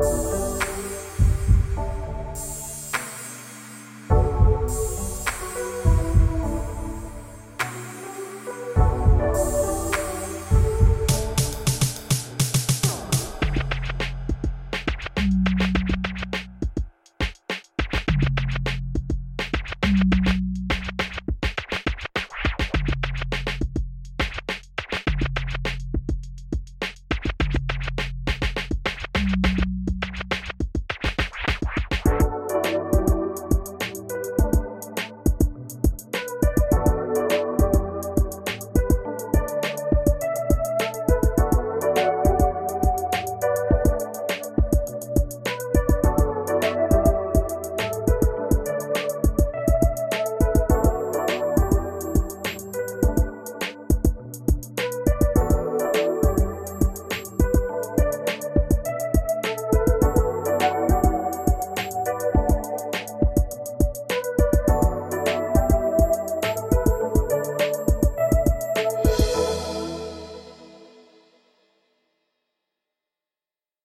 Bye. 0.00 0.27